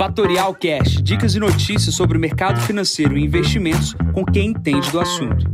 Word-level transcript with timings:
Fatorial 0.00 0.54
Cash, 0.54 1.02
dicas 1.02 1.34
e 1.34 1.38
notícias 1.38 1.94
sobre 1.94 2.16
o 2.16 2.20
mercado 2.20 2.58
financeiro 2.62 3.18
e 3.18 3.22
investimentos 3.22 3.92
com 4.14 4.24
quem 4.24 4.48
entende 4.48 4.90
do 4.90 4.98
assunto. 4.98 5.44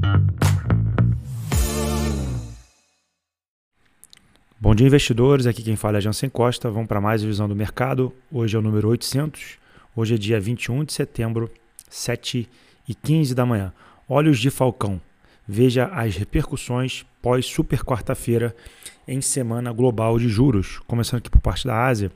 Bom 4.60 4.72
dia, 4.72 4.86
investidores. 4.86 5.48
Aqui 5.48 5.64
quem 5.64 5.74
fala 5.74 5.98
é 5.98 6.00
Jansen 6.00 6.30
Costa. 6.30 6.70
Vamos 6.70 6.86
para 6.86 7.00
mais 7.00 7.24
visão 7.24 7.48
do 7.48 7.56
mercado. 7.56 8.12
Hoje 8.30 8.54
é 8.54 8.58
o 8.60 8.62
número 8.62 8.88
800. 8.88 9.58
Hoje 9.96 10.14
é 10.14 10.16
dia 10.16 10.38
21 10.38 10.84
de 10.84 10.92
setembro, 10.92 11.50
7 11.90 12.48
e 12.88 12.94
15 12.94 13.34
da 13.34 13.44
manhã. 13.44 13.72
Olhos 14.08 14.38
de 14.38 14.48
Falcão. 14.48 15.00
Veja 15.44 15.86
as 15.86 16.14
repercussões 16.14 17.04
pós 17.20 17.46
super 17.46 17.82
quarta-feira 17.82 18.54
em 19.08 19.20
semana 19.20 19.72
global 19.72 20.20
de 20.20 20.28
juros. 20.28 20.78
Começando 20.86 21.18
aqui 21.18 21.30
por 21.30 21.40
parte 21.40 21.66
da 21.66 21.84
Ásia. 21.84 22.12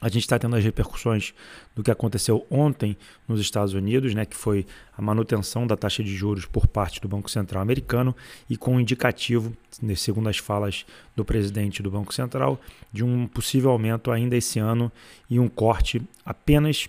A 0.00 0.08
gente 0.08 0.22
está 0.22 0.38
tendo 0.38 0.54
as 0.54 0.64
repercussões 0.64 1.34
do 1.74 1.82
que 1.82 1.90
aconteceu 1.90 2.46
ontem 2.50 2.96
nos 3.26 3.40
Estados 3.40 3.74
Unidos, 3.74 4.14
né, 4.14 4.24
que 4.24 4.36
foi 4.36 4.66
a 4.96 5.02
manutenção 5.02 5.66
da 5.66 5.76
taxa 5.76 6.02
de 6.02 6.14
juros 6.14 6.46
por 6.46 6.66
parte 6.66 7.00
do 7.00 7.08
Banco 7.08 7.30
Central 7.30 7.62
americano 7.62 8.14
e 8.48 8.56
com 8.56 8.76
um 8.76 8.80
indicativo, 8.80 9.52
né, 9.82 9.94
segundo 9.94 10.28
as 10.28 10.38
falas 10.38 10.86
do 11.16 11.24
presidente 11.24 11.82
do 11.82 11.90
Banco 11.90 12.14
Central, 12.14 12.60
de 12.92 13.04
um 13.04 13.26
possível 13.26 13.70
aumento 13.70 14.10
ainda 14.10 14.36
esse 14.36 14.58
ano 14.58 14.90
e 15.28 15.38
um 15.38 15.48
corte 15.48 16.02
apenas 16.24 16.88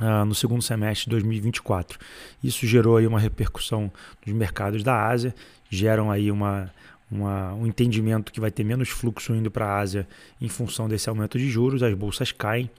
Uh, 0.00 0.24
no 0.24 0.34
segundo 0.34 0.62
semestre 0.62 1.04
de 1.04 1.10
2024. 1.10 1.98
Isso 2.42 2.66
gerou 2.66 2.96
aí 2.96 3.06
uma 3.06 3.20
repercussão 3.20 3.92
nos 4.24 4.34
mercados 4.34 4.82
da 4.82 5.06
Ásia, 5.06 5.34
geram 5.68 6.10
aí 6.10 6.30
uma, 6.30 6.72
uma, 7.10 7.52
um 7.54 7.66
entendimento 7.66 8.32
que 8.32 8.40
vai 8.40 8.50
ter 8.50 8.62
menos 8.62 8.88
fluxo 8.88 9.34
indo 9.34 9.50
para 9.50 9.66
a 9.66 9.78
Ásia 9.78 10.06
em 10.40 10.48
função 10.48 10.88
desse 10.88 11.08
aumento 11.08 11.38
de 11.38 11.50
juros, 11.50 11.82
as 11.82 11.92
bolsas 11.94 12.30
caem 12.30 12.70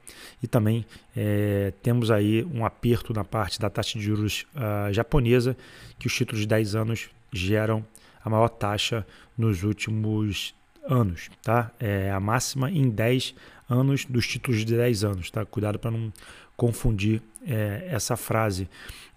e 0.41 0.47
também 0.47 0.85
é, 1.15 1.73
temos 1.81 2.09
aí 2.09 2.43
um 2.45 2.65
aperto 2.65 3.13
na 3.13 3.23
parte 3.23 3.59
da 3.59 3.69
taxa 3.69 3.99
de 3.99 4.05
juros 4.05 4.45
uh, 4.55 4.93
japonesa, 4.93 5.57
que 5.99 6.07
os 6.07 6.15
títulos 6.15 6.41
de 6.41 6.47
10 6.47 6.75
anos 6.75 7.09
geram 7.31 7.85
a 8.23 8.29
maior 8.29 8.49
taxa 8.49 9.05
nos 9.37 9.63
últimos 9.63 10.53
anos, 10.83 11.29
tá? 11.43 11.71
É 11.79 12.11
a 12.11 12.19
máxima 12.19 12.69
em 12.69 12.89
10 12.89 13.35
anos 13.69 14.05
dos 14.05 14.27
títulos 14.27 14.65
de 14.65 14.75
10 14.75 15.03
anos, 15.03 15.31
tá? 15.31 15.45
Cuidado 15.45 15.79
para 15.79 15.91
não 15.91 16.11
confundir 16.55 17.21
é, 17.45 17.87
essa 17.89 18.15
frase. 18.15 18.69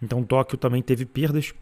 Então, 0.03 0.23
Tóquio 0.23 0.57
também 0.57 0.83
teve 0.83 1.05
perdas 1.05 1.53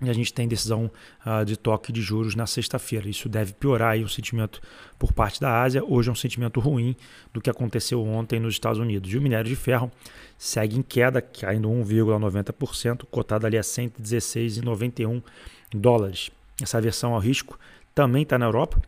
e 0.00 0.08
a 0.08 0.12
gente 0.12 0.32
tem 0.32 0.48
decisão 0.48 0.90
uh, 1.24 1.44
de 1.44 1.56
toque 1.56 1.92
de 1.92 2.00
juros 2.00 2.34
na 2.34 2.46
sexta-feira. 2.46 3.08
Isso 3.08 3.28
deve 3.28 3.52
piorar 3.52 3.92
aí 3.92 4.02
o 4.02 4.08
sentimento 4.08 4.60
por 4.98 5.12
parte 5.12 5.40
da 5.40 5.62
Ásia. 5.62 5.84
Hoje 5.84 6.08
é 6.08 6.12
um 6.12 6.16
sentimento 6.16 6.60
ruim 6.60 6.96
do 7.32 7.40
que 7.40 7.50
aconteceu 7.50 8.02
ontem 8.04 8.40
nos 8.40 8.54
Estados 8.54 8.78
Unidos. 8.78 9.12
E 9.12 9.18
o 9.18 9.22
minério 9.22 9.48
de 9.48 9.56
ferro 9.56 9.90
segue 10.38 10.78
em 10.78 10.82
queda, 10.82 11.20
caindo 11.20 11.68
1,90%, 11.68 13.04
cotado 13.10 13.46
ali 13.46 13.58
a 13.58 13.62
116,91 13.62 15.22
dólares. 15.72 16.30
Essa 16.60 16.80
versão 16.80 17.14
ao 17.14 17.20
risco 17.20 17.58
também 17.94 18.22
está 18.22 18.38
na 18.38 18.46
Europa. 18.46 18.80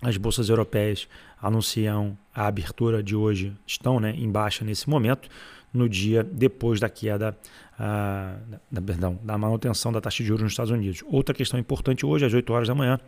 As 0.00 0.16
bolsas 0.16 0.48
europeias 0.48 1.08
anunciam 1.40 2.18
a 2.34 2.46
abertura 2.46 3.02
de 3.02 3.14
hoje, 3.14 3.52
estão 3.66 4.00
né, 4.00 4.14
em 4.16 4.30
baixa 4.30 4.64
nesse 4.64 4.90
momento 4.90 5.28
no 5.72 5.88
dia 5.88 6.22
depois 6.22 6.78
da 6.78 6.88
queda, 6.88 7.36
ah, 7.78 8.36
da, 8.70 8.82
perdão, 8.82 9.18
da 9.22 9.38
manutenção 9.38 9.92
da 9.92 10.00
taxa 10.00 10.22
de 10.22 10.24
juros 10.26 10.42
nos 10.42 10.52
Estados 10.52 10.70
Unidos. 10.70 11.02
Outra 11.06 11.34
questão 11.34 11.58
importante 11.58 12.04
hoje, 12.04 12.24
às 12.24 12.34
8 12.34 12.52
horas 12.52 12.68
da 12.68 12.74
manhã, 12.74 12.98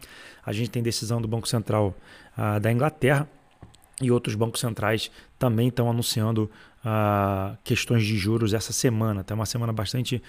a 0.45 0.53
gente 0.53 0.71
tem 0.71 0.83
decisão 0.83 1.21
do 1.21 1.29
Banco 1.29 1.49
Central 1.49 1.95
ah, 2.37 2.59
da 2.59 2.73
Inglaterra 2.73 3.29
e 4.01 4.11
outros 4.11 4.35
bancos 4.35 4.61
centrais 4.61 5.11
também 5.39 5.69
estão 5.69 5.89
anunciando 5.89 6.51
ah, 6.85 7.57
questões 7.63 8.05
de 8.05 8.17
juros 8.17 8.53
essa 8.55 8.73
semana. 8.73 9.21
Está 9.21 9.35
uma 9.35 9.47
semana 9.47 9.73
bastante 9.73 10.23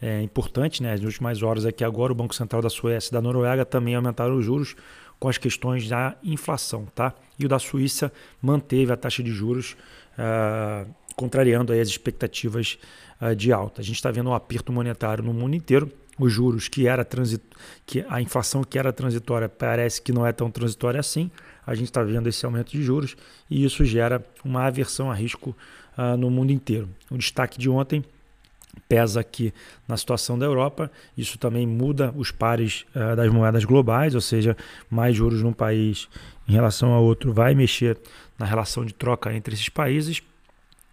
é, 0.00 0.22
importante, 0.22 0.82
né? 0.82 0.92
As 0.92 1.02
últimas 1.02 1.42
horas 1.42 1.66
aqui 1.66 1.82
agora, 1.84 2.12
o 2.12 2.14
Banco 2.14 2.34
Central 2.34 2.62
da 2.62 2.70
Suécia 2.70 3.10
e 3.10 3.12
da 3.12 3.20
Noruega 3.20 3.64
também 3.64 3.94
aumentaram 3.94 4.36
os 4.36 4.44
juros 4.44 4.76
com 5.18 5.28
as 5.28 5.36
questões 5.36 5.88
da 5.88 6.16
inflação, 6.22 6.86
tá? 6.94 7.12
E 7.38 7.44
o 7.44 7.48
da 7.48 7.58
Suíça 7.58 8.12
manteve 8.40 8.92
a 8.92 8.96
taxa 8.96 9.22
de 9.22 9.32
juros 9.32 9.76
uh, 10.16 10.88
contrariando 11.18 11.72
as 11.72 11.88
expectativas 11.88 12.78
uh, 13.20 13.34
de 13.34 13.52
alta. 13.52 13.80
A 13.80 13.84
gente 13.84 13.96
está 13.96 14.08
vendo 14.12 14.30
um 14.30 14.34
aperto 14.34 14.72
monetário 14.72 15.24
no 15.24 15.34
mundo 15.34 15.56
inteiro. 15.56 15.90
Os 16.16 16.32
juros 16.32 16.68
que 16.68 16.86
era 16.86 17.04
transit... 17.04 17.42
que 17.84 18.04
a 18.08 18.22
inflação 18.22 18.62
que 18.62 18.78
era 18.78 18.92
transitória 18.92 19.48
parece 19.48 20.00
que 20.00 20.12
não 20.12 20.24
é 20.24 20.32
tão 20.32 20.48
transitória 20.48 21.00
assim. 21.00 21.28
A 21.66 21.74
gente 21.74 21.86
está 21.86 22.04
vendo 22.04 22.28
esse 22.28 22.46
aumento 22.46 22.70
de 22.70 22.82
juros 22.82 23.16
e 23.50 23.64
isso 23.64 23.84
gera 23.84 24.24
uma 24.44 24.64
aversão 24.64 25.10
a 25.10 25.14
risco 25.14 25.56
uh, 25.96 26.16
no 26.16 26.30
mundo 26.30 26.52
inteiro. 26.52 26.88
O 27.10 27.18
destaque 27.18 27.58
de 27.58 27.68
ontem 27.68 28.04
pesa 28.88 29.18
aqui 29.18 29.52
na 29.88 29.96
situação 29.96 30.38
da 30.38 30.46
Europa. 30.46 30.88
Isso 31.16 31.36
também 31.36 31.66
muda 31.66 32.14
os 32.16 32.30
pares 32.30 32.84
uh, 32.94 33.16
das 33.16 33.28
moedas 33.32 33.64
globais, 33.64 34.14
ou 34.14 34.20
seja, 34.20 34.56
mais 34.88 35.16
juros 35.16 35.42
num 35.42 35.52
país 35.52 36.08
em 36.48 36.52
relação 36.52 36.94
a 36.94 37.00
outro 37.00 37.32
vai 37.32 37.56
mexer 37.56 37.98
na 38.38 38.46
relação 38.46 38.84
de 38.84 38.94
troca 38.94 39.34
entre 39.34 39.54
esses 39.54 39.68
países. 39.68 40.22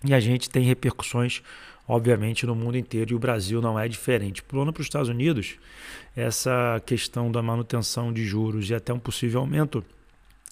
E 0.05 0.13
a 0.13 0.19
gente 0.19 0.49
tem 0.49 0.63
repercussões, 0.63 1.41
obviamente, 1.88 2.45
no 2.45 2.55
mundo 2.55 2.77
inteiro 2.77 3.13
e 3.13 3.16
o 3.16 3.19
Brasil 3.19 3.59
não 3.61 3.79
é 3.79 3.88
diferente. 3.88 4.43
Pulando 4.43 4.71
para 4.71 4.81
os 4.81 4.85
Estados 4.85 5.09
Unidos, 5.09 5.57
essa 6.16 6.81
questão 6.85 7.31
da 7.31 7.41
manutenção 7.41 8.13
de 8.13 8.23
juros 8.23 8.69
e 8.69 8.75
até 8.75 8.93
um 8.93 8.99
possível 8.99 9.39
aumento 9.39 9.83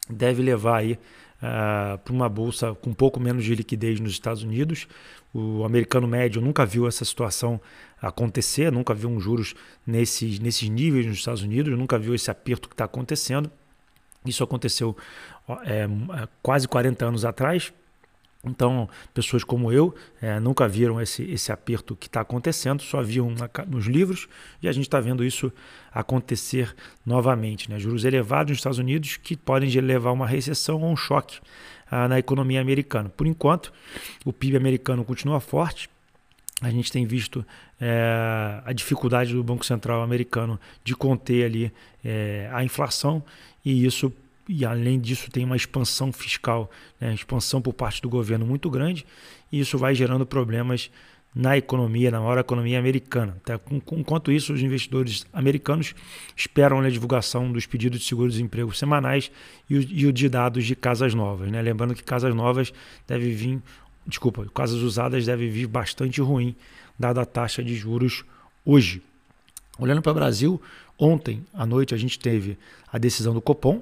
deve 0.10 0.42
levar 0.42 0.78
aí 0.78 0.94
uh, 0.94 1.98
para 2.00 2.14
uma 2.14 2.28
bolsa 2.28 2.74
com 2.74 2.90
um 2.90 2.94
pouco 2.94 3.20
menos 3.20 3.46
de 3.46 3.54
liquidez 3.54 4.00
nos 4.00 4.14
Estados 4.14 4.42
Unidos. 4.42 4.88
O 5.32 5.64
americano 5.64 6.08
médio 6.08 6.42
nunca 6.42 6.66
viu 6.66 6.88
essa 6.88 7.06
situação 7.06 7.62
acontecer, 8.02 8.72
nunca 8.72 8.94
viu 8.94 9.10
um 9.10 9.20
juros 9.20 9.54
nesses, 9.86 10.40
nesses 10.40 10.68
níveis 10.68 11.06
nos 11.06 11.18
Estados 11.18 11.44
Unidos, 11.44 11.78
nunca 11.78 11.98
viu 11.98 12.16
esse 12.16 12.30
aperto 12.30 12.68
que 12.68 12.74
está 12.74 12.86
acontecendo. 12.86 13.52
Isso 14.26 14.44
aconteceu 14.44 14.96
é, 15.66 15.88
quase 16.42 16.68
40 16.68 17.06
anos 17.06 17.26
atrás, 17.26 17.74
então, 18.46 18.90
pessoas 19.14 19.42
como 19.42 19.72
eu 19.72 19.96
é, 20.22 20.38
nunca 20.38 20.68
viram 20.68 21.00
esse, 21.00 21.24
esse 21.24 21.50
aperto 21.50 21.96
que 21.96 22.08
está 22.08 22.22
acontecendo, 22.22 22.82
só 22.82 23.02
viam 23.02 23.30
na, 23.32 23.50
nos 23.66 23.86
livros 23.86 24.28
e 24.62 24.68
a 24.68 24.72
gente 24.74 24.84
está 24.84 25.00
vendo 25.00 25.24
isso 25.24 25.52
acontecer 25.94 26.76
novamente. 27.06 27.70
Né? 27.70 27.80
Juros 27.80 28.04
elevados 28.04 28.52
nos 28.52 28.60
Estados 28.60 28.80
Unidos 28.80 29.16
que 29.16 29.38
podem 29.38 29.70
levar 29.80 30.10
a 30.10 30.14
uma 30.14 30.28
recessão 30.28 30.82
ou 30.82 30.92
um 30.92 30.96
choque 30.96 31.40
ah, 31.90 32.08
na 32.10 32.20
economia 32.20 32.60
americana. 32.60 33.08
Por 33.08 33.28
enquanto, 33.28 33.72
o 34.26 34.34
PIB 34.34 34.58
americano 34.58 35.06
continua 35.06 35.40
forte. 35.40 35.90
A 36.62 36.70
gente 36.70 36.92
tem 36.92 37.06
visto 37.06 37.46
é, 37.80 38.62
a 38.66 38.74
dificuldade 38.74 39.34
do 39.34 39.44
Banco 39.44 39.66
Central 39.66 40.02
americano 40.02 40.60
de 40.84 40.96
conter 40.96 41.46
ali 41.46 41.72
é, 42.04 42.50
a 42.52 42.62
inflação 42.64 43.24
e 43.64 43.86
isso 43.86 44.12
e 44.48 44.66
além 44.66 45.00
disso 45.00 45.30
tem 45.32 45.46
uma 45.46 45.56
expansão 45.56 46.12
fiscal, 46.12 46.70
né, 47.00 47.14
expansão 47.14 47.62
por 47.62 47.74
parte 47.74 48.02
do 48.02 48.10
governo 48.10 48.46
muito 48.46 48.70
grande, 48.70 49.06
e 49.52 49.60
isso 49.60 49.78
vai 49.78 49.96
gerando 49.96 50.26
problemas 50.26 50.90
na 51.36 51.58
economia, 51.58 52.12
na 52.12 52.20
maior 52.20 52.38
economia 52.38 52.78
americana. 52.78 53.36
Tá? 53.44 53.60
Enquanto 53.92 54.32
isso, 54.32 54.54
os 54.54 54.62
investidores 54.62 55.26
americanos 55.34 55.96
esperam 56.36 56.80
a 56.80 56.90
divulgação 56.90 57.52
dos 57.52 57.66
pedidos 57.66 58.00
de 58.00 58.06
seguro-desemprego 58.06 58.74
semanais 58.74 59.32
e 59.70 59.78
o, 59.78 59.82
e 59.82 60.06
o, 60.06 60.14
de 60.14 60.30
dados 60.30 60.66
de 60.66 60.76
casas 60.76 61.14
novas. 61.14 61.52
Né? 61.52 61.62
Lembrando 61.62 61.96
que 61.96 62.04
casas 62.04 62.36
novas 62.36 62.72
deve 63.08 63.32
vir, 63.32 63.60
desculpa, 64.06 64.46
casas 64.54 64.82
usadas 64.82 65.26
deve 65.26 65.50
vir 65.50 65.68
bastante 65.68 66.22
ruim, 66.22 66.56
dada 67.00 67.22
a 67.22 67.26
taxa 67.26 67.64
de 67.64 67.74
juros 67.76 68.24
hoje. 68.64 69.02
Olhando 69.80 70.04
para 70.04 70.12
o 70.12 70.16
Brasil, 70.16 70.62
ontem 71.00 71.44
à 71.52 71.66
noite 71.66 71.96
a 71.96 71.98
gente 71.98 72.20
teve 72.20 72.58
a 72.92 73.00
decisão 73.00 73.34
do 73.34 73.42
Copom, 73.42 73.82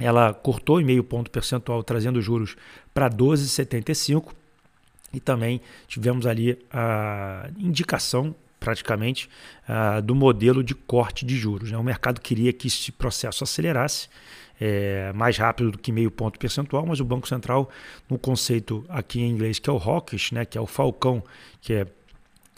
ela 0.00 0.32
cortou 0.32 0.80
em 0.80 0.84
meio 0.84 1.04
ponto 1.04 1.30
percentual, 1.30 1.82
trazendo 1.82 2.20
juros 2.20 2.56
para 2.92 3.08
12,75 3.08 4.32
e 5.12 5.20
também 5.20 5.60
tivemos 5.86 6.26
ali 6.26 6.58
a 6.72 7.50
indicação 7.58 8.34
praticamente 8.58 9.28
do 10.04 10.14
modelo 10.14 10.62
de 10.62 10.74
corte 10.74 11.24
de 11.24 11.36
juros. 11.36 11.72
Né? 11.72 11.78
O 11.78 11.82
mercado 11.82 12.20
queria 12.20 12.52
que 12.52 12.68
esse 12.68 12.92
processo 12.92 13.42
acelerasse 13.42 14.08
é, 14.60 15.10
mais 15.14 15.38
rápido 15.38 15.72
do 15.72 15.78
que 15.78 15.90
meio 15.90 16.10
ponto 16.10 16.38
percentual, 16.38 16.84
mas 16.84 17.00
o 17.00 17.04
Banco 17.04 17.26
Central, 17.26 17.70
no 18.08 18.18
conceito 18.18 18.84
aqui 18.88 19.20
em 19.20 19.30
inglês, 19.30 19.58
que 19.58 19.70
é 19.70 19.72
o 19.72 19.78
hawkish, 19.78 20.32
né? 20.32 20.44
que 20.44 20.58
é 20.58 20.60
o 20.60 20.66
falcão, 20.66 21.24
que 21.62 21.72
é 21.72 21.86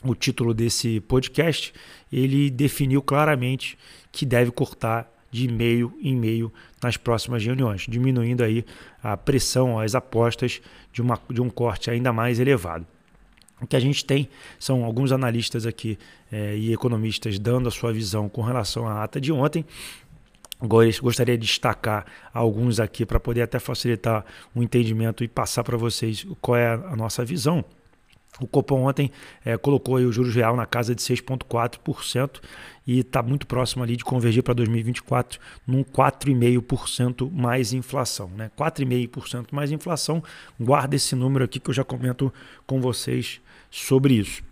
o 0.04 0.14
título 0.16 0.52
desse 0.52 1.00
podcast, 1.00 1.72
ele 2.12 2.50
definiu 2.50 3.00
claramente 3.00 3.78
que 4.10 4.26
deve 4.26 4.50
cortar 4.50 5.08
de 5.32 5.48
meio 5.48 5.92
em 6.00 6.14
meio 6.14 6.52
nas 6.80 6.96
próximas 6.96 7.42
reuniões, 7.42 7.86
diminuindo 7.88 8.44
aí 8.44 8.64
a 9.02 9.16
pressão, 9.16 9.80
as 9.80 9.94
apostas 9.94 10.60
de, 10.92 11.00
uma, 11.00 11.18
de 11.28 11.40
um 11.40 11.48
corte 11.48 11.90
ainda 11.90 12.12
mais 12.12 12.38
elevado. 12.38 12.86
O 13.60 13.66
que 13.66 13.74
a 13.74 13.80
gente 13.80 14.04
tem 14.04 14.28
são 14.58 14.84
alguns 14.84 15.10
analistas 15.10 15.66
aqui 15.66 15.98
é, 16.30 16.56
e 16.56 16.72
economistas 16.72 17.38
dando 17.38 17.68
a 17.68 17.70
sua 17.70 17.92
visão 17.92 18.28
com 18.28 18.42
relação 18.42 18.86
à 18.86 19.02
ata 19.02 19.20
de 19.20 19.32
ontem. 19.32 19.64
Gostaria 21.00 21.36
de 21.36 21.46
destacar 21.46 22.04
alguns 22.32 22.78
aqui 22.78 23.06
para 23.06 23.18
poder 23.18 23.42
até 23.42 23.58
facilitar 23.58 24.24
o 24.54 24.62
entendimento 24.62 25.24
e 25.24 25.28
passar 25.28 25.64
para 25.64 25.76
vocês 25.76 26.26
qual 26.40 26.56
é 26.56 26.74
a 26.74 26.94
nossa 26.94 27.24
visão. 27.24 27.64
O 28.40 28.46
Copom 28.46 28.84
ontem 28.84 29.10
é, 29.44 29.58
colocou 29.58 29.96
o 29.96 30.12
juros 30.12 30.34
real 30.34 30.56
na 30.56 30.64
casa 30.64 30.94
de 30.94 31.02
6,4% 31.02 32.40
e 32.86 33.00
está 33.00 33.22
muito 33.22 33.46
próximo 33.46 33.82
ali 33.82 33.94
de 33.96 34.04
convergir 34.04 34.42
para 34.42 34.54
2024 34.54 35.38
num 35.66 35.84
4,5% 35.84 37.30
mais 37.30 37.72
inflação. 37.72 38.30
Né? 38.34 38.50
4,5% 38.58 39.48
mais 39.52 39.70
inflação, 39.70 40.22
guarda 40.58 40.96
esse 40.96 41.14
número 41.14 41.44
aqui 41.44 41.60
que 41.60 41.68
eu 41.68 41.74
já 41.74 41.84
comento 41.84 42.32
com 42.66 42.80
vocês 42.80 43.40
sobre 43.70 44.14
isso. 44.14 44.42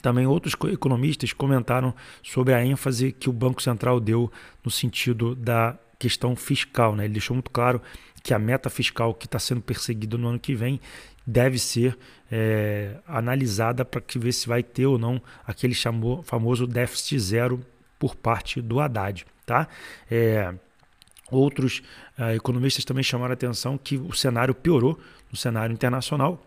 Também 0.00 0.26
outros 0.26 0.54
economistas 0.72 1.34
comentaram 1.34 1.94
sobre 2.22 2.54
a 2.54 2.64
ênfase 2.64 3.12
que 3.12 3.28
o 3.28 3.32
Banco 3.32 3.62
Central 3.62 4.00
deu 4.00 4.32
no 4.64 4.70
sentido 4.70 5.34
da 5.34 5.76
questão 5.98 6.34
fiscal. 6.34 6.96
Né? 6.96 7.04
Ele 7.04 7.12
deixou 7.12 7.34
muito 7.34 7.50
claro 7.50 7.80
que 8.22 8.32
a 8.32 8.38
meta 8.38 8.70
fiscal 8.70 9.12
que 9.14 9.26
está 9.26 9.38
sendo 9.38 9.60
perseguida 9.60 10.16
no 10.16 10.28
ano 10.28 10.38
que 10.38 10.54
vem 10.54 10.80
deve 11.26 11.58
ser 11.58 11.96
é, 12.30 12.96
analisada 13.06 13.84
para 13.84 14.00
que 14.00 14.18
ver 14.18 14.32
se 14.32 14.48
vai 14.48 14.62
ter 14.62 14.86
ou 14.86 14.98
não 14.98 15.20
aquele 15.46 15.74
chamou, 15.74 16.22
famoso 16.22 16.66
déficit 16.66 17.18
zero 17.18 17.60
por 17.98 18.16
parte 18.16 18.60
do 18.60 18.80
Haddad. 18.80 19.24
Tá? 19.46 19.68
É, 20.10 20.54
outros 21.30 21.82
uh, 22.18 22.34
economistas 22.34 22.84
também 22.84 23.02
chamaram 23.02 23.32
a 23.32 23.34
atenção 23.34 23.78
que 23.78 23.96
o 23.96 24.12
cenário 24.12 24.54
piorou 24.54 24.98
no 25.30 25.36
cenário 25.36 25.72
internacional 25.72 26.44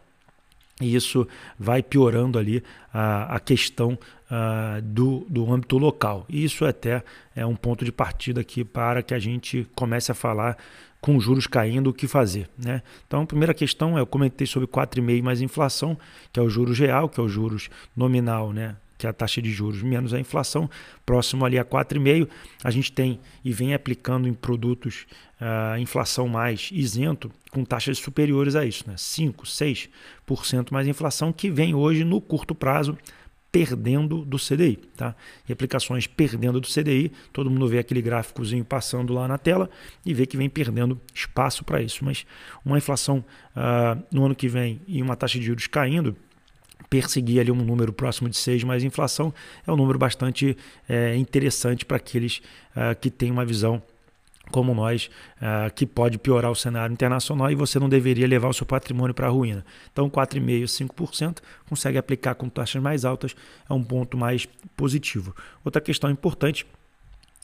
e 0.81 0.93
isso 0.93 1.27
vai 1.57 1.81
piorando 1.81 2.37
ali 2.37 2.61
a, 2.93 3.35
a 3.35 3.39
questão 3.39 3.97
uh, 4.29 4.81
do, 4.81 5.25
do 5.29 5.51
âmbito 5.51 5.77
local. 5.77 6.25
E 6.27 6.43
isso 6.43 6.65
até 6.65 7.01
é 7.33 7.45
um 7.45 7.55
ponto 7.55 7.85
de 7.85 7.91
partida 7.91 8.41
aqui 8.41 8.65
para 8.65 9.01
que 9.01 9.13
a 9.13 9.19
gente 9.19 9.65
comece 9.73 10.11
a 10.11 10.15
falar 10.15 10.57
com 11.05 11.19
juros 11.19 11.45
caindo, 11.45 11.91
o 11.91 11.93
que 11.93 12.07
fazer. 12.07 12.49
Né? 12.57 12.81
Então, 13.05 13.21
a 13.21 13.25
primeira 13.27 13.53
questão 13.53 13.95
é, 13.95 14.01
eu 14.01 14.07
comentei 14.07 14.47
sobre 14.47 14.67
4,5 14.67 15.21
mais 15.21 15.39
inflação, 15.39 15.95
que 16.33 16.39
é 16.39 16.41
o 16.41 16.49
juros 16.49 16.79
real, 16.79 17.07
que 17.07 17.19
é 17.19 17.23
o 17.23 17.29
juros 17.29 17.69
nominal, 17.95 18.51
né? 18.51 18.75
que 18.97 19.05
é 19.05 19.09
a 19.11 19.13
taxa 19.13 19.39
de 19.39 19.51
juros 19.51 19.83
menos 19.83 20.15
a 20.15 20.19
inflação, 20.19 20.67
próximo 21.05 21.45
ali 21.45 21.59
a 21.59 21.63
4,5. 21.63 22.27
A 22.63 22.71
gente 22.71 22.91
tem 22.91 23.19
e 23.43 23.53
vem 23.53 23.75
aplicando 23.75 24.27
em 24.27 24.33
produtos 24.33 25.05
uh, 25.39 25.77
inflação 25.77 26.27
mais 26.27 26.71
isento, 26.73 27.31
com 27.51 27.63
taxas 27.63 27.99
superiores 27.99 28.55
a 28.55 28.65
isso, 28.65 28.85
né? 28.87 28.95
5, 28.97 29.45
6% 29.45 29.87
mais 30.71 30.87
inflação, 30.87 31.31
que 31.31 31.51
vem 31.51 31.75
hoje 31.75 32.03
no 32.03 32.19
curto 32.19 32.55
prazo 32.55 32.97
perdendo 33.55 34.25
do 34.25 34.37
CDI. 34.37 34.75
Tá? 34.97 35.15
Replicações 35.45 36.07
perdendo 36.07 36.59
do 36.59 36.67
CDI, 36.67 37.09
todo 37.31 37.49
mundo 37.49 37.69
vê 37.69 37.79
aquele 37.79 38.01
gráficozinho 38.01 38.65
passando 38.65 39.13
lá 39.13 39.29
na 39.29 39.37
tela 39.37 39.69
e 40.05 40.13
vê 40.13 40.25
que 40.25 40.35
vem 40.35 40.49
perdendo 40.49 40.99
espaço 41.13 41.63
para 41.63 41.81
isso. 41.81 42.03
Mas 42.03 42.25
uma 42.65 42.77
inflação 42.77 43.23
uh, 43.55 44.03
no 44.11 44.25
ano 44.25 44.35
que 44.35 44.49
vem 44.49 44.81
e 44.85 45.01
uma 45.01 45.15
taxa 45.15 45.39
de 45.39 45.45
juros 45.45 45.67
caindo, 45.67 46.17
perseguir 46.89 47.39
ali 47.39 47.49
um 47.49 47.55
número 47.55 47.93
próximo 47.93 48.27
de 48.27 48.35
6 48.35 48.65
mais 48.65 48.83
inflação 48.83 49.33
é 49.65 49.71
um 49.71 49.77
número 49.77 49.97
bastante 49.97 50.57
é, 50.89 51.15
interessante 51.15 51.85
para 51.85 51.95
aqueles 51.95 52.41
uh, 52.75 52.93
que 52.99 53.09
têm 53.09 53.31
uma 53.31 53.45
visão 53.45 53.81
como 54.51 54.73
nós, 54.73 55.09
uh, 55.37 55.73
que 55.73 55.85
pode 55.85 56.17
piorar 56.17 56.51
o 56.51 56.55
cenário 56.55 56.93
internacional 56.93 57.51
e 57.51 57.55
você 57.55 57.79
não 57.79 57.89
deveria 57.89 58.27
levar 58.27 58.49
o 58.49 58.53
seu 58.53 58.65
patrimônio 58.65 59.13
para 59.13 59.27
a 59.27 59.29
ruína. 59.29 59.65
Então, 59.91 60.09
4,5%, 60.09 60.89
5%, 60.89 61.37
consegue 61.69 61.97
aplicar 61.97 62.35
com 62.35 62.47
taxas 62.49 62.81
mais 62.81 63.05
altas, 63.05 63.35
é 63.69 63.73
um 63.73 63.83
ponto 63.83 64.17
mais 64.17 64.47
positivo. 64.75 65.35
Outra 65.63 65.81
questão 65.81 66.09
importante 66.09 66.65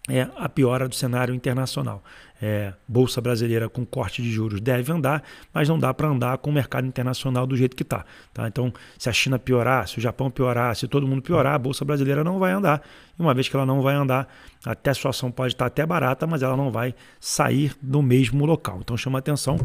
é 0.10 0.28
a 0.36 0.50
piora 0.50 0.88
do 0.88 0.96
cenário 0.96 1.34
internacional. 1.34 2.04
É, 2.42 2.74
Bolsa 2.88 3.22
brasileira 3.22 3.70
com 3.70 3.86
corte 3.86 4.22
de 4.22 4.32
juros 4.32 4.60
deve 4.60 4.92
andar, 4.92 5.22
mas 5.54 5.70
não 5.70 5.78
dá 5.78 5.94
para 5.94 6.08
andar 6.08 6.40
com 6.40 6.50
o 6.50 6.54
mercado 6.54 6.88
internacional 6.88 7.46
do 7.46 7.56
jeito 7.56 7.76
que 7.76 7.84
está. 7.84 8.04
Tá? 8.34 8.48
Então, 8.48 8.74
se 8.98 9.10
a 9.10 9.14
China 9.14 9.38
piorar, 9.38 9.88
se 9.88 10.00
o 10.00 10.02
Japão 10.02 10.32
piorar, 10.32 10.76
se 10.76 10.88
todo 10.88 11.08
mundo 11.08 11.22
piorar, 11.22 11.54
a 11.54 11.60
Bolsa 11.60 11.86
brasileira 11.86 12.24
não 12.24 12.40
vai 12.40 12.52
andar. 12.52 12.82
E 13.18 13.22
uma 13.22 13.34
vez 13.34 13.48
que 13.48 13.56
ela 13.56 13.66
não 13.66 13.82
vai 13.84 13.94
andar, 13.94 14.28
até 14.66 14.90
a 14.90 14.94
sua 14.96 15.12
ação 15.12 15.30
pode 15.30 15.54
estar 15.54 15.68
até 15.68 15.86
barata, 15.86 16.26
mas 16.26 16.42
ela 16.42 16.58
não 16.58 16.72
vai 16.72 16.96
sair 17.20 17.76
do 17.80 18.02
mesmo 18.02 18.44
local. 18.44 18.80
Então, 18.82 18.98
chama 18.98 19.20
atenção 19.20 19.60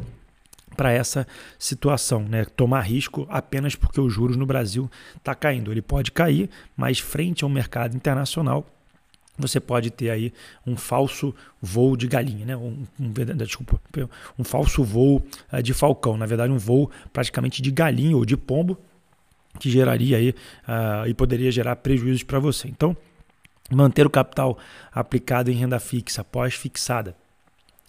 para 0.76 0.92
essa 0.92 1.26
situação, 1.58 2.20
né? 2.20 2.44
Tomar 2.44 2.82
risco 2.82 3.26
apenas 3.30 3.74
porque 3.74 3.98
os 3.98 4.12
juros 4.12 4.36
no 4.36 4.44
Brasil 4.44 4.90
está 5.16 5.34
caindo. 5.34 5.72
Ele 5.72 5.80
pode 5.80 6.12
cair, 6.12 6.50
mas 6.76 6.98
frente 6.98 7.42
ao 7.42 7.48
mercado 7.48 7.96
internacional 7.96 8.66
você 9.38 9.60
pode 9.60 9.90
ter 9.90 10.10
aí 10.10 10.32
um 10.66 10.76
falso 10.76 11.34
voo 11.60 11.96
de 11.96 12.06
galinha, 12.06 12.46
né? 12.46 12.56
um, 12.56 12.84
um, 12.98 13.12
desculpa, 13.36 13.80
um 14.38 14.44
falso 14.44 14.82
voo 14.82 15.22
uh, 15.52 15.62
de 15.62 15.74
falcão, 15.74 16.16
na 16.16 16.26
verdade 16.26 16.52
um 16.52 16.58
voo 16.58 16.90
praticamente 17.12 17.60
de 17.60 17.70
galinha 17.70 18.16
ou 18.16 18.24
de 18.24 18.36
pombo, 18.36 18.78
que 19.58 19.70
geraria 19.70 20.16
aí 20.16 20.30
uh, 20.30 21.08
e 21.08 21.14
poderia 21.14 21.50
gerar 21.50 21.76
prejuízos 21.76 22.22
para 22.22 22.38
você. 22.38 22.68
Então, 22.68 22.96
manter 23.70 24.06
o 24.06 24.10
capital 24.10 24.58
aplicado 24.92 25.50
em 25.50 25.54
renda 25.54 25.78
fixa, 25.78 26.22
pós-fixada, 26.22 27.16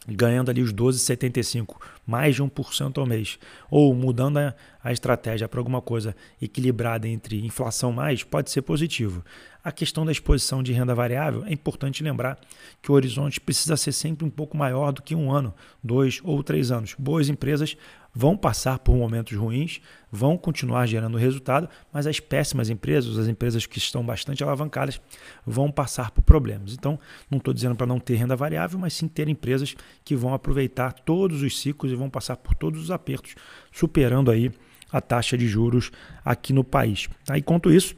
ganhando 0.08 0.50
ali 0.50 0.62
os 0.62 0.74
12,75, 0.74 1.76
mais 2.08 2.36
de 2.36 2.42
1% 2.42 2.98
ao 2.98 3.06
mês, 3.06 3.38
ou 3.70 3.94
mudando 3.94 4.38
a, 4.38 4.56
a 4.82 4.94
estratégia 4.94 5.50
para 5.50 5.60
alguma 5.60 5.82
coisa 5.82 6.16
equilibrada 6.42 7.08
entre 7.08 7.46
inflação 7.46 7.92
mais, 7.92 8.24
pode 8.24 8.50
ser 8.50 8.62
positivo. 8.62 9.24
A 9.62 9.72
questão 9.72 10.06
da 10.06 10.14
exposição 10.14 10.64
de 10.64 10.72
renda 10.72 10.96
variável, 10.96 11.44
é 11.46 11.52
importante 11.52 12.02
lembrar 12.02 12.40
que 12.82 12.90
o 12.90 12.96
horizonte 12.96 13.42
precisa 13.42 13.76
ser 13.76 13.92
sempre 13.92 14.26
um 14.26 14.30
pouco 14.30 14.56
maior 14.56 14.94
do 14.94 15.02
que 15.02 15.14
um 15.14 15.30
ano, 15.30 15.54
dois 15.84 16.22
ou 16.24 16.42
três 16.42 16.72
anos. 16.72 16.96
Boas 16.98 17.28
empresas 17.28 17.76
vão 18.18 18.36
passar 18.36 18.80
por 18.80 18.96
momentos 18.96 19.38
ruins, 19.38 19.80
vão 20.12 20.38
continuar 20.38 20.88
gerando 20.88 21.18
resultado, 21.20 21.70
mas 21.94 22.08
as 22.08 22.20
péssimas 22.20 22.68
empresas, 22.68 23.16
as 23.20 23.28
empresas 23.28 23.68
que 23.68 23.78
estão 23.78 24.04
bastante 24.04 24.44
alavancadas, 24.44 25.00
vão 25.46 25.70
passar 25.70 26.10
por 26.10 26.24
problemas. 26.24 26.74
Então, 26.74 26.98
não 27.30 27.38
estou 27.38 27.54
dizendo 27.54 27.76
para 27.76 27.86
não 27.86 28.00
ter 28.00 28.16
renda 28.16 28.36
variável, 28.36 28.80
mas 28.80 28.94
sim 28.94 29.08
ter 29.08 29.28
empresas 29.28 29.76
que 30.04 30.16
vão 30.16 30.34
aproveitar 30.34 30.94
todos 30.94 31.44
os 31.44 31.60
ciclos 31.60 31.92
e 31.92 31.96
vão 31.98 32.10
passar 32.10 32.38
por 32.38 32.56
todos 32.56 32.82
os 32.82 32.92
apertos, 32.92 33.36
superando 33.72 34.32
aí 34.32 34.52
a 34.92 35.02
taxa 35.02 35.38
de 35.38 35.48
juros 35.48 35.92
aqui 36.24 36.54
no 36.54 36.64
país. 36.64 37.10
Tá? 37.26 37.38
Enquanto 37.38 37.72
isso, 37.72 37.96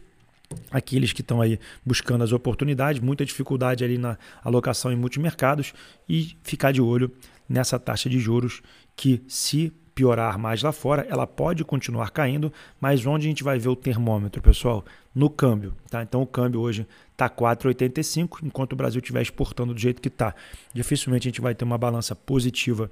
aqueles 0.72 1.14
que 1.14 1.22
estão 1.22 1.42
aí 1.42 1.60
buscando 1.86 2.24
as 2.24 2.32
oportunidades, 2.32 3.02
muita 3.02 3.26
dificuldade 3.26 3.84
ali 3.84 3.98
na 3.98 4.18
alocação 4.44 4.92
em 4.92 4.96
multimercados 4.96 5.74
e 6.08 6.36
ficar 6.44 6.72
de 6.72 6.82
olho 6.82 7.12
nessa 7.48 7.80
taxa 7.80 8.10
de 8.10 8.20
juros 8.20 8.62
que 8.96 9.22
se 9.28 9.74
piorar 10.00 10.40
mais 10.40 10.64
lá 10.64 10.72
fora, 10.72 11.06
ela 11.10 11.28
pode 11.28 11.64
continuar 11.66 12.12
caindo, 12.12 12.54
mas 12.80 13.06
onde 13.06 13.28
a 13.28 13.30
gente 13.30 13.44
vai 13.44 13.60
ver 13.60 13.68
o 13.68 13.76
termômetro, 13.76 14.42
pessoal? 14.42 14.86
No 15.14 15.30
câmbio. 15.30 15.74
Tá? 15.90 16.02
Então 16.02 16.22
o 16.22 16.26
câmbio 16.26 16.62
hoje 16.62 16.88
está 17.12 17.30
4,85, 17.30 18.40
enquanto 18.44 18.74
o 18.74 18.76
Brasil 18.78 19.00
estiver 19.00 19.22
exportando 19.22 19.74
do 19.74 19.80
jeito 19.80 20.02
que 20.02 20.08
está. 20.08 20.34
Dificilmente 20.74 21.28
a 21.28 21.30
gente 21.30 21.42
vai 21.42 21.54
ter 21.54 21.66
uma 21.66 21.78
balança 21.78 22.16
positiva 22.16 22.90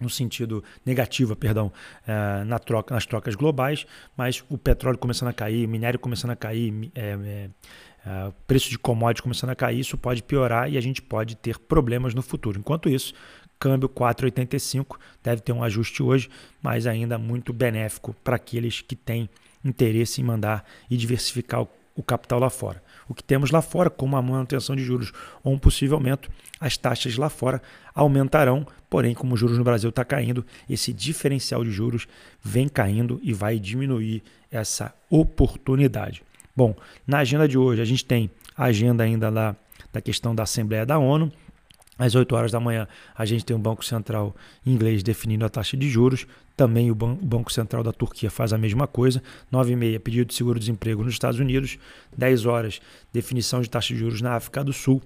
no 0.00 0.08
sentido 0.08 0.62
negativa, 0.84 1.34
perdão, 1.36 1.72
é, 2.06 2.44
na 2.44 2.58
troca, 2.58 2.94
nas 2.94 3.06
trocas 3.06 3.34
globais, 3.34 3.86
mas 4.16 4.44
o 4.48 4.56
petróleo 4.56 4.98
começando 4.98 5.28
a 5.28 5.32
cair, 5.32 5.66
minério 5.66 5.98
começando 5.98 6.32
a 6.32 6.36
cair, 6.36 6.90
é, 6.94 7.50
é, 8.06 8.32
preço 8.46 8.70
de 8.70 8.78
commodities 8.78 9.20
começando 9.20 9.50
a 9.50 9.56
cair, 9.56 9.80
isso 9.80 9.96
pode 9.98 10.22
piorar 10.22 10.70
e 10.70 10.78
a 10.78 10.80
gente 10.80 11.02
pode 11.02 11.36
ter 11.36 11.58
problemas 11.58 12.14
no 12.14 12.22
futuro. 12.22 12.58
Enquanto 12.58 12.88
isso, 12.88 13.12
câmbio 13.58 13.88
4,85 13.88 14.96
deve 15.22 15.42
ter 15.42 15.52
um 15.52 15.62
ajuste 15.62 16.02
hoje, 16.02 16.30
mas 16.62 16.86
ainda 16.86 17.18
muito 17.18 17.52
benéfico 17.52 18.14
para 18.24 18.36
aqueles 18.36 18.80
que 18.80 18.96
têm 18.96 19.28
interesse 19.64 20.20
em 20.20 20.24
mandar 20.24 20.64
e 20.88 20.96
diversificar 20.96 21.62
o, 21.62 21.68
o 21.96 22.02
capital 22.02 22.38
lá 22.38 22.50
fora. 22.50 22.82
O 23.08 23.14
que 23.14 23.24
temos 23.24 23.50
lá 23.50 23.62
fora, 23.62 23.88
como 23.88 24.16
a 24.16 24.22
manutenção 24.22 24.76
de 24.76 24.84
juros 24.84 25.12
ou 25.42 25.52
um 25.52 25.58
possível 25.58 25.96
aumento, 25.96 26.30
as 26.60 26.76
taxas 26.76 27.16
lá 27.16 27.28
fora 27.28 27.62
aumentarão, 27.94 28.66
porém, 28.90 29.14
como 29.14 29.34
os 29.34 29.40
juros 29.40 29.56
no 29.56 29.64
Brasil 29.64 29.90
está 29.90 30.04
caindo, 30.04 30.44
esse 30.68 30.92
diferencial 30.92 31.64
de 31.64 31.70
juros 31.70 32.06
vem 32.42 32.68
caindo 32.68 33.18
e 33.22 33.32
vai 33.32 33.58
diminuir 33.58 34.22
essa 34.50 34.94
oportunidade. 35.08 36.22
Bom, 36.54 36.74
na 37.06 37.18
agenda 37.18 37.48
de 37.48 37.56
hoje 37.56 37.80
a 37.80 37.84
gente 37.84 38.04
tem 38.04 38.30
a 38.56 38.64
agenda 38.64 39.04
ainda 39.04 39.30
lá 39.30 39.56
da 39.92 40.00
questão 40.00 40.34
da 40.34 40.42
Assembleia 40.42 40.84
da 40.84 40.98
ONU, 40.98 41.32
às 41.98 42.14
8 42.14 42.34
horas 42.36 42.52
da 42.52 42.60
manhã, 42.60 42.86
a 43.14 43.24
gente 43.24 43.44
tem 43.44 43.56
o 43.56 43.58
Banco 43.58 43.84
Central 43.84 44.34
inglês 44.64 45.02
definindo 45.02 45.44
a 45.44 45.48
taxa 45.48 45.76
de 45.76 45.88
juros. 45.88 46.26
Também 46.56 46.90
o, 46.90 46.94
Banco 46.94 47.52
Central 47.52 47.82
da 47.82 47.92
Turquia 47.92 48.30
faz 48.30 48.52
a 48.52 48.58
mesma 48.58 48.86
coisa. 48.86 49.22
9 49.50 49.72
e 49.72 49.76
meia, 49.76 50.00
pedido 50.00 50.28
de 50.28 50.34
seguro-desemprego 50.34 51.02
nos 51.02 51.14
Estados 51.14 51.40
Unidos. 51.40 51.78
10 52.16 52.46
horas, 52.46 52.80
definição 53.12 53.60
de 53.60 53.68
taxa 53.68 53.92
de 53.92 53.98
juros 53.98 54.20
na 54.20 54.34
África 54.34 54.62
do 54.62 54.72
Sul. 54.72 55.02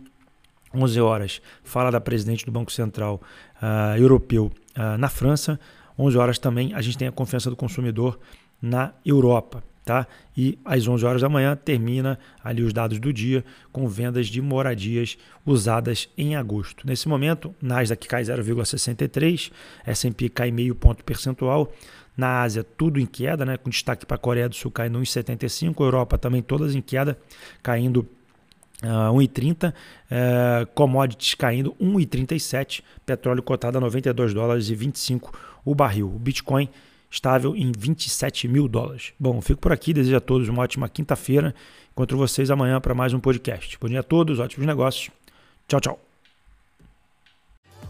11 0.74 1.00
horas, 1.00 1.42
fala 1.62 1.90
da 1.90 2.00
presidente 2.00 2.46
do 2.46 2.52
Banco 2.52 2.72
Central 2.72 3.20
uh, 3.56 3.98
Europeu 3.98 4.50
uh, 4.76 4.98
na 4.98 5.08
França. 5.08 5.58
11 5.98 6.16
horas 6.16 6.38
também, 6.38 6.72
a 6.74 6.80
gente 6.80 6.96
tem 6.96 7.08
a 7.08 7.12
confiança 7.12 7.50
do 7.50 7.56
consumidor 7.56 8.18
na 8.60 8.92
Europa. 9.04 9.62
Tá? 9.84 10.06
E 10.36 10.58
às 10.64 10.86
11 10.86 11.04
horas 11.04 11.22
da 11.22 11.28
manhã 11.28 11.56
termina 11.56 12.18
ali 12.42 12.62
os 12.62 12.72
dados 12.72 12.98
do 12.98 13.12
dia 13.12 13.44
com 13.72 13.88
vendas 13.88 14.28
de 14.28 14.40
moradias 14.40 15.18
usadas 15.44 16.08
em 16.16 16.36
agosto. 16.36 16.86
Nesse 16.86 17.08
momento, 17.08 17.54
Nasdaq 17.60 18.06
cai 18.06 18.22
0,63, 18.22 19.50
S&P 19.86 20.28
cai 20.28 20.50
meio 20.50 20.74
ponto 20.74 21.04
percentual. 21.04 21.72
Na 22.14 22.42
Ásia, 22.42 22.62
tudo 22.62 23.00
em 23.00 23.06
queda, 23.06 23.44
né? 23.44 23.56
com 23.56 23.70
destaque 23.70 24.04
para 24.04 24.16
a 24.16 24.18
Coreia 24.18 24.48
do 24.48 24.54
Sul 24.54 24.70
caindo 24.70 24.98
1,75, 24.98 25.80
Europa 25.80 26.18
também 26.18 26.42
todas 26.42 26.74
em 26.74 26.82
queda, 26.82 27.18
caindo 27.62 28.06
Uh, 28.82 29.14
1,30, 29.14 29.70
uh, 29.70 30.66
commodities 30.74 31.36
caindo 31.36 31.72
1,37, 31.80 32.82
petróleo 33.06 33.40
cotado 33.40 33.78
a 33.78 33.80
92 33.80 34.34
dólares 34.34 34.70
e 34.70 34.74
25 34.74 35.32
o 35.64 35.72
barril. 35.72 36.08
O 36.08 36.18
Bitcoin 36.18 36.68
estável 37.12 37.54
em 37.54 37.70
27 37.76 38.48
mil 38.48 38.66
dólares. 38.66 39.12
Bom, 39.20 39.40
fico 39.42 39.60
por 39.60 39.70
aqui, 39.70 39.92
desejo 39.92 40.16
a 40.16 40.20
todos 40.20 40.48
uma 40.48 40.62
ótima 40.62 40.88
quinta-feira. 40.88 41.54
Encontro 41.92 42.16
vocês 42.16 42.50
amanhã 42.50 42.80
para 42.80 42.94
mais 42.94 43.12
um 43.12 43.20
podcast. 43.20 43.76
Bom 43.78 43.86
dia 43.86 44.00
a 44.00 44.02
todos, 44.02 44.38
ótimos 44.38 44.66
negócios. 44.66 45.10
Tchau, 45.68 45.78
tchau. 45.78 46.00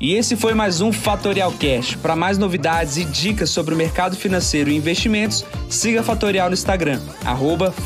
E 0.00 0.14
esse 0.14 0.35
foi 0.35 0.52
mais 0.55 0.81
um 0.81 0.93
Fatorial 0.93 1.52
Cash. 1.52 1.95
Para 1.95 2.17
mais 2.17 2.37
novidades 2.37 2.97
e 2.97 3.05
dicas 3.05 3.50
sobre 3.50 3.73
o 3.73 3.76
mercado 3.76 4.17
financeiro 4.17 4.69
e 4.69 4.75
investimentos, 4.75 5.45
siga 5.71 6.02
Fatorial 6.02 6.49
no 6.49 6.55
Instagram, 6.55 7.00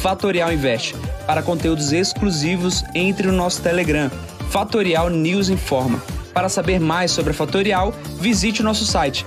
@fatorialinvest. 0.01 0.95
Para 1.27 1.43
conteúdos 1.43 1.93
exclusivos, 1.93 2.83
entre 2.95 3.27
no 3.27 3.35
nosso 3.35 3.61
Telegram, 3.61 4.11
Fatorial 4.49 5.11
News 5.11 5.51
Informa. 5.51 6.03
Para 6.33 6.49
saber 6.49 6.81
mais 6.81 7.11
sobre 7.11 7.33
a 7.33 7.35
Fatorial, 7.35 7.93
visite 8.19 8.63
o 8.63 8.65
nosso 8.65 8.87
site 8.87 9.27